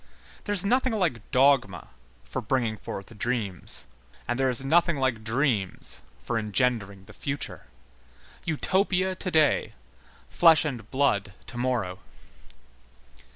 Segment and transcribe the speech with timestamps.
[0.45, 1.89] There is nothing like dogma
[2.23, 3.83] for bringing forth dreams.
[4.27, 7.67] And there is nothing like dreams for engendering the future.
[8.43, 9.73] Utopia to day,
[10.27, 11.99] flesh and blood to morrow.